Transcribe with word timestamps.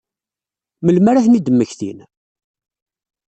Melmi 0.85 1.07
ara 1.09 1.19
ad 1.21 1.25
ten-id-mmektin? 1.25 1.99